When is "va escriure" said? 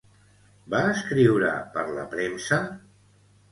0.73-1.53